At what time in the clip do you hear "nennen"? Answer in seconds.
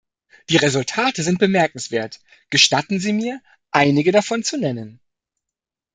4.57-4.99